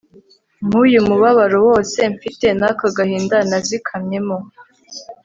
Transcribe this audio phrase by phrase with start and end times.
[0.65, 4.37] nk'uyu mubabaro wose mfite n'aka gahinda nazikamyemo